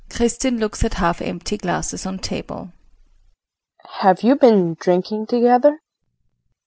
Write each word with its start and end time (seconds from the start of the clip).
Kristin 0.09 0.59
looks 0.59 0.83
at 0.83 0.95
half 0.95 1.21
empty 1.21 1.57
glasses 1.57 2.07
on 2.07 2.17
table.] 2.17 2.71
KRISTIN. 3.83 3.91
Have 3.99 4.23
you 4.23 4.35
been 4.35 4.75
drinking 4.79 5.27
together, 5.27 5.73
too? 5.73 5.79